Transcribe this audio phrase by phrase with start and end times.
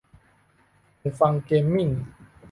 [0.99, 1.89] หูฟังเกมมิ่ง